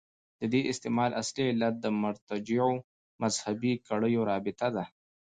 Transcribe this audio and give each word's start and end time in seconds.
د 0.39 0.41
دې 0.53 0.61
استعمال 0.71 1.11
اصلي 1.21 1.43
علت 1.51 1.75
د 1.79 1.85
مرتجعو 2.01 2.73
مذهبي 3.21 3.73
کړیو 3.87 4.21
رابطه 4.31 4.67
وه. 4.75 4.85